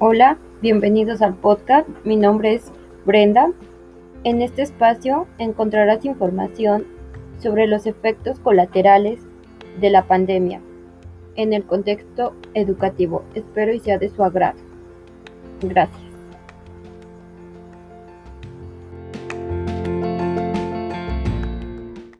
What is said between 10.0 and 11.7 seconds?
pandemia en el